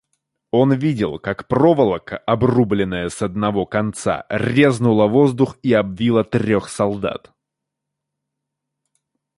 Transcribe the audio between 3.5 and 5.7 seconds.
конца, резнула воздух